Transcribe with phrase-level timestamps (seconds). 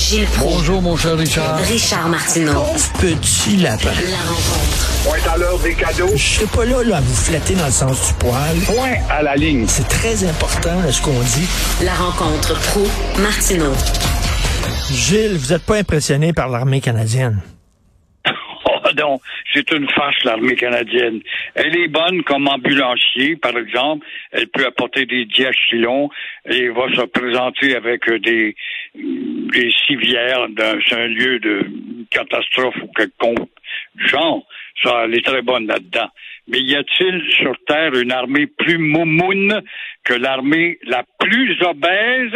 [0.00, 0.54] Gilles Proulx.
[0.56, 1.58] Bonjour, mon cher Richard.
[1.58, 2.64] Richard Martineau.
[2.98, 3.90] Petit lapin.
[4.08, 5.04] La rencontre.
[5.04, 6.08] Point à l'heure des cadeaux.
[6.16, 8.56] Je serai pas là, là à vous flatter dans le sens du poil.
[8.66, 9.66] Point à la ligne.
[9.68, 11.46] C'est très important là, ce qu'on dit.
[11.84, 12.86] La rencontre pro
[13.18, 13.72] martineau
[14.90, 17.38] Gilles, vous êtes pas impressionné par l'armée canadienne?
[19.52, 21.20] C'est une farce, l'armée canadienne.
[21.54, 24.06] Elle est bonne comme ambulancier, par exemple.
[24.32, 26.10] Elle peut apporter des diachylons
[26.48, 28.54] et va se présenter avec euh, des,
[28.94, 31.66] des civières dans un lieu de
[32.10, 33.48] catastrophe ou quelconque
[33.96, 34.44] genre.
[34.82, 36.08] Ça, elle est très bonne là-dedans.
[36.48, 39.62] Mais y a-t-il sur Terre une armée plus moumoune
[40.04, 42.34] que l'armée la plus obèse,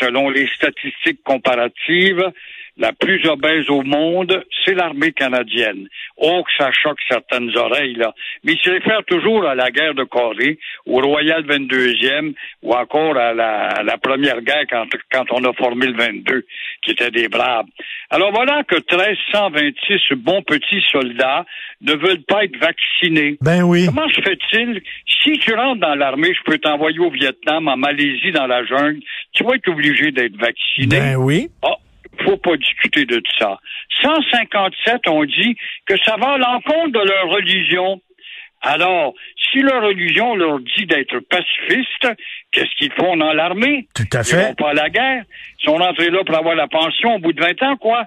[0.00, 2.32] selon les statistiques comparatives?
[2.76, 5.88] La plus obèse au monde, c'est l'armée canadienne.
[6.18, 8.14] Oh, que ça choque certaines oreilles, là.
[8.44, 13.16] Mais il se réfère toujours à la guerre de Corée, au Royal 22e, ou encore
[13.16, 16.46] à la, à la première guerre quand, quand on a formé le 22,
[16.82, 17.66] qui étaient des braves.
[18.10, 21.44] Alors voilà que 1326 bons petits soldats
[21.80, 23.36] ne veulent pas être vaccinés.
[23.40, 23.86] Ben oui.
[23.86, 24.82] Comment se fait-il?
[25.22, 29.00] Si tu rentres dans l'armée, je peux t'envoyer au Vietnam, en Malaisie, dans la jungle,
[29.32, 31.00] tu vas être obligé d'être vacciné.
[31.00, 31.48] Ben oui.
[31.62, 31.75] Ah,
[32.26, 33.58] faut pas discuter de ça.
[34.02, 38.00] 157 ont dit que ça va à l'encontre de leur religion.
[38.62, 39.14] Alors,
[39.52, 42.08] si leur religion leur dit d'être pacifistes,
[42.50, 43.86] qu'est-ce qu'ils font dans l'armée?
[43.94, 44.46] Tout à Ils fait.
[44.48, 45.22] vont pas à la guerre.
[45.60, 48.06] Ils sont rentrés là pour avoir la pension au bout de 20 ans, quoi.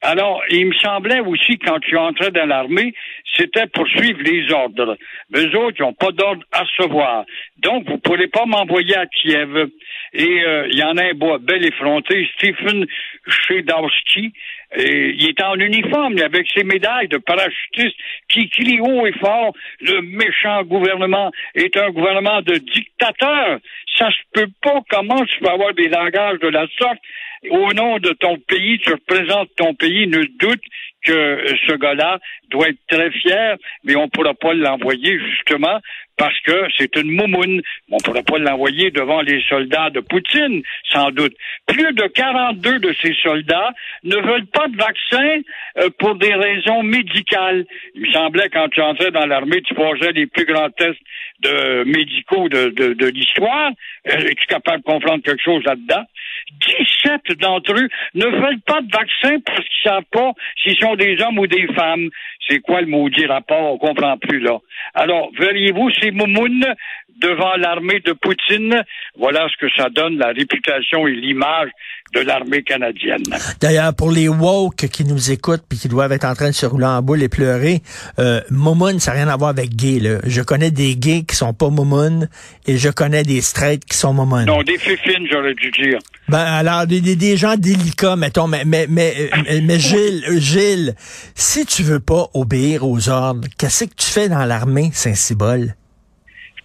[0.00, 2.94] Alors, il me semblait aussi, quand tu entrais dans l'armée,
[3.36, 4.96] c'était pour suivre les ordres.
[5.34, 7.24] Eux autres, ils n'ont pas d'ordre à recevoir.
[7.58, 9.68] Donc, vous ne pourrez pas m'envoyer à Kiev.
[10.12, 12.86] Et euh, il y en a un bois bel effronté, Stephen
[13.26, 14.32] Chedowski.
[14.76, 17.96] Et il est en uniforme, avec ses médailles de parachutiste,
[18.28, 23.58] qui crie haut et fort, le méchant gouvernement est un gouvernement de dictateurs.
[23.96, 24.80] Ça se peut pas.
[24.90, 26.98] Comment tu peux avoir des langages de la sorte?
[27.50, 30.06] Au nom de ton pays, tu représentes ton pays.
[30.06, 30.62] Ne doute
[31.04, 32.18] que ce gars-là
[32.50, 35.80] doit être très fier, mais on ne pourra pas l'envoyer justement
[36.18, 37.62] parce que c'est une moumoune.
[37.90, 40.62] On ne pourra pas l'envoyer devant les soldats de Poutine,
[40.92, 41.34] sans doute.
[41.66, 43.72] Plus de 42 de ces soldats
[44.04, 45.40] ne veulent pas de vaccin
[45.78, 47.64] euh, pour des raisons médicales.
[47.94, 51.00] Il me semblait quand tu entrais dans l'armée, tu posais les plus grands tests
[51.40, 53.70] de médicaux de, de, de l'histoire.
[54.08, 56.04] Euh, Es-tu capable de comprendre quelque chose là-dedans?
[57.04, 61.20] 17 d'entre eux ne veulent pas de vaccin parce qu'ils savent pas s'ils sont des
[61.22, 62.08] hommes ou des femmes.
[62.48, 63.74] C'est quoi le maudit rapport?
[63.74, 64.58] On comprend plus, là.
[64.94, 66.66] Alors, verriez-vous ces moumounes
[67.20, 68.82] devant l'armée de Poutine?
[69.18, 71.70] Voilà ce que ça donne, la réputation et l'image
[72.14, 73.22] de l'armée canadienne.
[73.60, 76.64] D'ailleurs, pour les woke qui nous écoutent puis qui doivent être en train de se
[76.64, 77.82] rouler en boule et pleurer,
[78.18, 79.98] euh, Momoun, ça n'a rien à voir avec gay.
[80.00, 80.18] Là.
[80.24, 82.28] Je connais des gays qui sont pas Momoun
[82.66, 84.46] et je connais des straights qui sont Momoun.
[84.46, 85.98] Non, des fifines, j'aurais dû dire.
[86.28, 89.14] Ben alors des, des, des gens délicats, mettons, mais mais mais,
[89.62, 90.94] mais, Gilles,
[91.34, 95.74] si tu veux pas obéir aux ordres, qu'est-ce que tu fais dans l'armée, Saint-Cybole?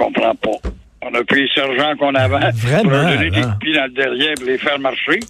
[0.00, 0.70] Je comprends pas.
[1.02, 3.90] On a pris les sergents qu'on avait Vraiment, pour leur donner des pieds dans le
[3.90, 5.20] derrière pour les faire marcher.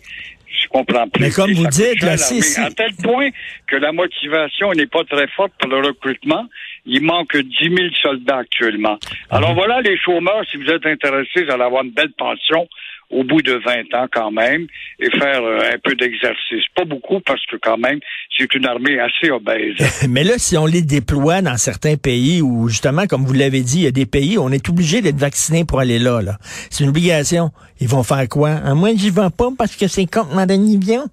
[0.62, 1.22] Je comprends plus.
[1.24, 2.16] Mais comme Et vous dites, là, l'armée.
[2.18, 3.30] si- si- À tel point
[3.66, 6.46] que la motivation n'est pas très forte pour le recrutement.
[6.86, 8.98] Il manque 10 000 soldats actuellement.
[9.30, 12.66] Alors voilà, les chômeurs, si vous êtes intéressés, vous allez avoir une belle pension
[13.10, 14.66] au bout de 20 ans quand même
[14.98, 16.64] et faire euh, un peu d'exercice.
[16.74, 17.98] Pas beaucoup parce que quand même,
[18.36, 19.76] c'est une armée assez obèse.
[20.08, 23.78] Mais là, si on les déploie dans certains pays où, justement, comme vous l'avez dit,
[23.78, 26.22] il y a des pays où on est obligé d'être vacciné pour aller là.
[26.22, 26.38] là.
[26.70, 27.50] C'est une obligation.
[27.80, 28.50] Ils vont faire quoi?
[28.50, 31.08] À moins j'y vais pas parce que c'est contre avion.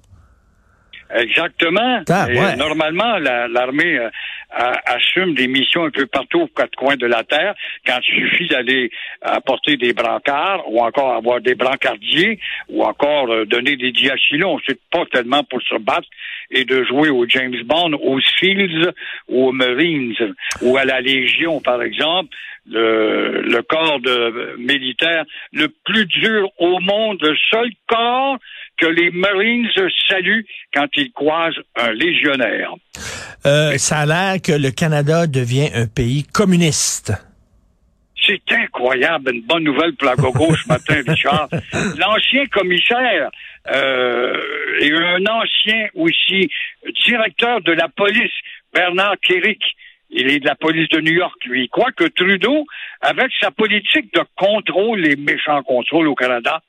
[1.14, 2.02] Exactement.
[2.10, 2.56] Ah, ouais.
[2.56, 4.10] Normalement, la- l'armée euh,
[4.52, 8.30] a- assume des missions un peu partout aux quatre coins de la Terre quand il
[8.30, 8.90] suffit d'aller
[9.22, 14.60] apporter des brancards ou encore avoir des brancardiers ou encore euh, donner des diachylons.
[14.68, 16.08] C'est pas tellement pour se battre
[16.52, 18.94] et de jouer au James Bond, aux SEALs
[19.28, 20.16] aux Marines
[20.62, 22.30] ou à la Légion, par exemple.
[22.70, 28.38] Le, le corps de militaire le plus dur au monde, le seul corps
[28.78, 29.70] que les Marines
[30.10, 32.74] saluent quand ils croisent un légionnaire.
[33.46, 37.14] Euh, ça a l'air que le Canada devient un pays communiste.
[38.26, 41.48] C'est incroyable, une bonne nouvelle pour la gogo ce matin, Richard.
[41.98, 43.30] L'ancien commissaire
[43.70, 46.50] euh, et un ancien aussi
[47.06, 48.32] directeur de la police,
[48.74, 49.62] Bernard Kéric,
[50.10, 51.64] il est de la police de New York, lui.
[51.64, 52.66] Il croit que Trudeau,
[53.02, 56.62] avec sa politique de contrôle, les méchants contrôles au Canada,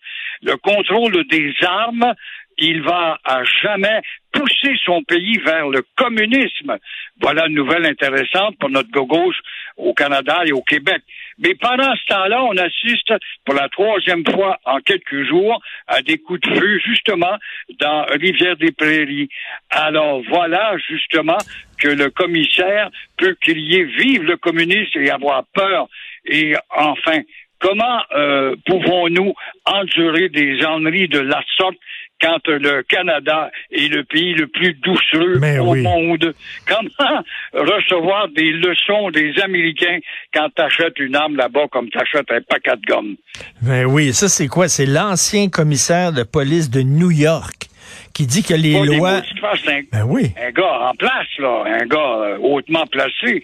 [0.43, 2.15] le contrôle des armes,
[2.59, 4.01] il va à jamais
[4.33, 6.77] pousser son pays vers le communisme.
[7.21, 9.39] Voilà une nouvelle intéressante pour notre gauche
[9.79, 11.03] au Canada et au Québec.
[11.39, 13.13] Mais pendant ce temps-là, on assiste
[13.45, 17.37] pour la troisième fois en quelques jours à des coups de feu, justement,
[17.81, 19.29] dans Rivière-des-Prairies.
[19.71, 21.39] Alors voilà, justement,
[21.79, 25.89] que le commissaire peut crier vive le communisme et avoir peur.
[26.25, 27.21] Et enfin,
[27.61, 29.33] comment euh, pouvons-nous
[29.65, 31.77] endurer des enneries de la sorte
[32.21, 35.83] quand le Canada est le pays le plus doucereux Mais au oui.
[35.83, 36.35] monde?
[36.67, 37.23] Comment
[37.53, 39.99] recevoir des leçons des Américains
[40.35, 43.17] quand tu achètes une arme là-bas comme tu achètes un paquet de gomme?
[43.63, 44.69] Ben oui, ça c'est quoi?
[44.69, 47.67] C'est l'ancien commissaire de police de New York
[48.15, 49.13] qui dit que les Pas des lois...
[49.19, 50.33] mots un, Ben oui.
[50.45, 53.43] un gars en place, là, un gars euh, hautement placé.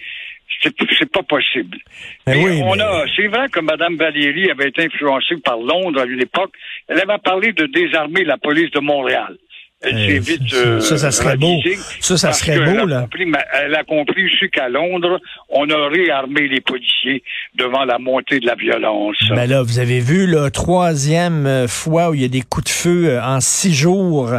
[0.98, 1.78] C'est pas possible.
[2.26, 5.56] Ben Mais oui, on mais- a, c'est vrai que Mme Valérie avait été influencée par
[5.58, 6.52] Londres à une époque.
[6.88, 9.36] Elle avait parlé de désarmer la police de Montréal.
[9.92, 10.48] Vite.
[10.50, 11.60] ça, euh, ça, ça serait beau.
[12.00, 13.00] Ça, ça serait beau, a là.
[13.02, 17.22] compris- elle a compris aussi qu'à Londres, on a réarmé les policiers
[17.54, 19.16] devant la montée de la violence.
[19.30, 22.64] Ben là, vous avez vu, la troisième euh, fois où il y a des coups
[22.64, 24.32] de feu euh, en six jours.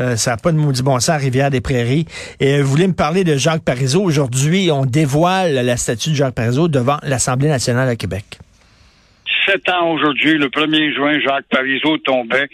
[0.00, 2.06] Euh, ça n'a pas de maudit bon sens à Rivière-des-Prairies.
[2.40, 4.02] Et euh, vous voulez me parler de Jacques Parizeau?
[4.02, 8.24] Aujourd'hui, on dévoile la statue de Jacques Parizeau devant l'Assemblée nationale à Québec.
[9.46, 12.48] Sept ans aujourd'hui, le 1er juin, Jacques Parizeau tombait,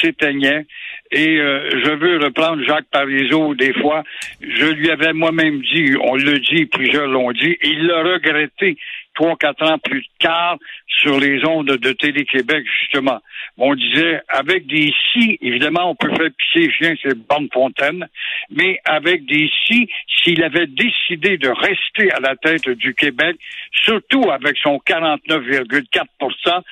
[0.00, 0.66] s'éteignait.
[1.10, 4.02] Et euh, je veux reprendre Jacques Parizeau des fois.
[4.40, 8.76] Je lui avais moi-même dit, on le dit, plusieurs l'ont dit, et il l'a regretté
[9.14, 13.20] trois, quatre ans plus tard sur les ondes de Télé-Québec, justement.
[13.56, 18.06] On disait, avec des si, évidemment, on peut faire pisser chien, c'est bonne fontaine,
[18.50, 19.88] mais avec des si,
[20.22, 23.36] s'il avait décidé de rester à la tête du Québec,
[23.72, 26.62] surtout avec son 49,4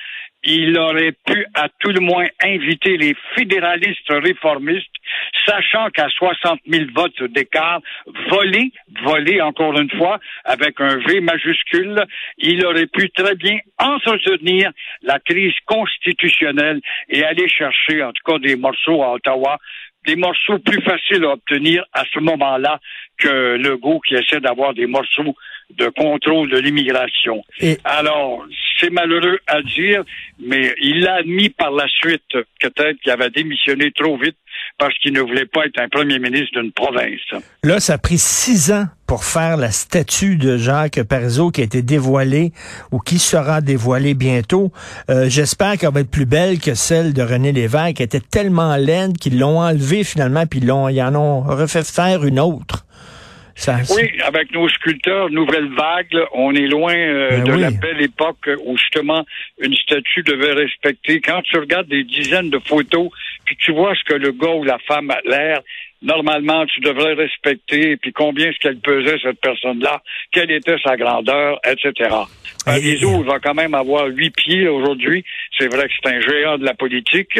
[0.47, 4.87] il aurait pu à tout le moins inviter les fédéralistes réformistes,
[5.45, 7.81] sachant qu'à 60 000 votes d'écart,
[8.29, 8.71] volé,
[9.03, 12.01] volé encore une fois, avec un V majuscule,
[12.37, 14.71] il aurait pu très bien entretenir
[15.03, 16.79] la crise constitutionnelle
[17.09, 19.57] et aller chercher en tout cas des morceaux à Ottawa
[20.05, 22.79] des morceaux plus faciles à obtenir à ce moment-là
[23.17, 25.35] que Legault qui essaie d'avoir des morceaux
[25.75, 27.43] de contrôle de l'immigration.
[27.59, 28.43] Et- Alors,
[28.79, 30.03] c'est malheureux à dire,
[30.39, 32.23] mais il l'a admis par la suite,
[32.61, 34.37] peut-être qu'il avait démissionné trop vite
[34.79, 37.19] parce qu'il ne voulait pas être un premier ministre d'une province.
[37.63, 41.63] Là, ça a pris six ans pour faire la statue de Jacques Parizeau qui a
[41.63, 42.51] été dévoilée
[42.91, 44.71] ou qui sera dévoilée bientôt.
[45.09, 48.75] Euh, J'espère qu'elle va être plus belle que celle de René Lévesque, qui était tellement
[48.75, 52.76] laide qu'ils l'ont enlevée finalement, puis ils, l'ont- ils en ont refait faire une autre.
[53.57, 57.61] Ça, Oui, avec nos sculpteurs, nouvelle vague, là, on est loin euh, Ben de oui.
[57.61, 59.25] la belle époque où justement
[59.59, 61.19] une statue devait respecter.
[61.21, 63.09] Quand tu regardes des dizaines de photos,
[63.45, 65.61] puis tu vois ce que le gars ou la femme a l'air,
[66.03, 71.59] normalement tu devrais respecter, puis combien est-ce qu'elle pesait cette personne-là, quelle était sa grandeur,
[71.65, 72.11] etc.
[72.67, 75.23] Il va quand même avoir huit pieds aujourd'hui.
[75.57, 77.39] C'est vrai que c'est un géant de la politique,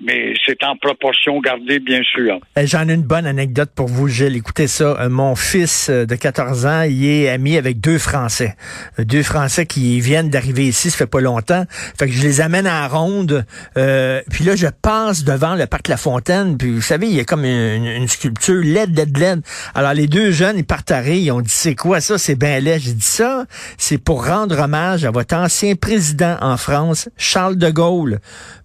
[0.00, 2.38] mais c'est en proportion gardée, bien sûr.
[2.56, 4.36] Eh, J'en ai une bonne anecdote pour vous, Gilles.
[4.36, 4.96] Écoutez ça.
[5.00, 8.54] Euh, Mon fils euh, de 14 ans, il est ami avec deux Français.
[8.98, 11.64] Euh, Deux Français qui viennent d'arriver ici, ça fait pas longtemps.
[11.98, 13.44] Fait que je les amène à ronde.
[13.76, 16.56] Euh, puis là, je passe devant le parc La Fontaine.
[16.58, 19.40] Puis vous savez, il y a comme une, sculpture laide, laide, laide.
[19.74, 21.16] Alors les deux jeunes, ils partent à rire.
[21.22, 22.18] Ils ont dit, c'est quoi ça?
[22.18, 22.78] C'est bien laid.
[22.80, 23.44] J'ai dit ça,
[23.76, 28.18] c'est pour rendre hommage à votre ancien président en France, Charles de Gaulle.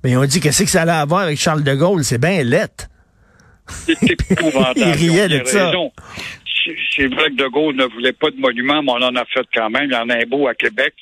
[0.03, 2.03] Mais ils ont dit, qu'est-ce que ça allait avoir avec Charles de Gaulle?
[2.03, 2.67] C'est bien laid.
[3.67, 4.79] C'est épouvantable.
[4.99, 5.67] Il riait de ça.
[5.67, 5.91] raison.
[6.95, 9.45] C'est- vrai que De Gaulle ne voulait pas de monument, mais on en a fait
[9.53, 9.85] quand même.
[9.85, 10.93] Il y en a un beau à Québec,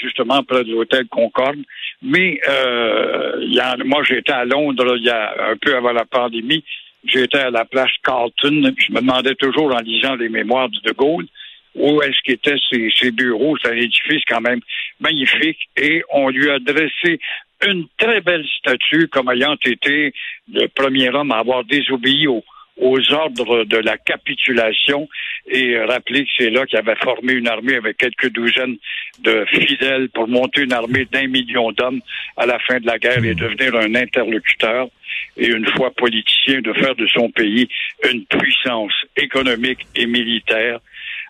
[0.00, 1.58] justement près de l'hôtel Concorde.
[2.02, 5.92] Mais euh, il y en- moi, j'étais à Londres il y a un peu avant
[5.92, 6.64] la pandémie.
[7.04, 8.72] J'étais à la place Carlton.
[8.76, 11.26] Je me demandais toujours en lisant les mémoires de De Gaulle
[11.74, 13.56] où est-ce qu'étaient ses, ses bureaux.
[13.62, 14.60] C'est un édifice quand même
[15.00, 15.58] magnifique.
[15.76, 17.20] Et on lui a dressé
[17.66, 20.12] une très belle statue comme ayant été
[20.52, 22.44] le premier homme à avoir désobéi aux,
[22.80, 25.08] aux ordres de la capitulation
[25.46, 28.76] et rappeler que c'est là qu'il avait formé une armée avec quelques douzaines
[29.20, 32.00] de fidèles pour monter une armée d'un million d'hommes
[32.36, 34.88] à la fin de la guerre et devenir un interlocuteur
[35.36, 37.68] et une fois politicien de faire de son pays
[38.10, 40.80] une puissance économique et militaire.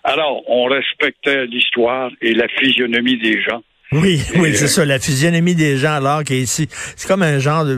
[0.03, 3.61] Alors, on respectait l'histoire et la physionomie des gens.
[3.93, 6.69] Oui, Et, oui, c'est euh, ça, la physionomie des gens alors qui est ici.
[6.95, 7.77] C'est comme un genre de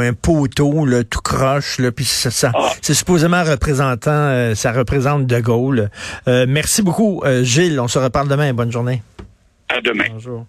[0.00, 2.70] un poteau là, tout croche là, puis ça, ça- Ah.
[2.80, 5.90] c'est supposément représentant euh, ça représente De Gaulle.
[6.28, 9.02] Euh, merci beaucoup euh, Gilles, on se reparle demain, bonne journée.
[9.68, 10.04] À demain.
[10.12, 10.46] Bonjour.